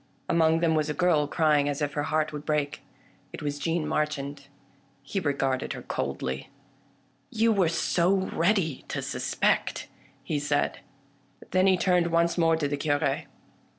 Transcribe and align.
Among 0.27 0.61
them 0.61 0.73
was 0.73 0.89
a 0.89 0.95
girl 0.95 1.27
crying 1.27 1.69
as 1.69 1.79
if 1.79 1.93
her 1.93 2.01
heart 2.09 2.33
would 2.33 2.43
break. 2.43 2.81
It 3.31 3.43
was 3.43 3.59
Jeanne 3.59 3.85
Marchand. 3.85 4.47
He 5.03 5.19
regarded 5.19 5.73
her 5.73 5.83
coldly." 5.83 6.49
You 7.41 7.51
were 7.51 7.69
so 7.69 8.11
ready 8.33 8.83
to 8.87 9.03
suspect," 9.03 9.89
he 10.23 10.39
said. 10.39 10.79
Then 11.51 11.67
he 11.67 11.77
turned 11.77 12.07
once 12.07 12.35
more 12.35 12.55
to 12.55 12.67
the 12.67 12.77
Cure. 12.77 13.25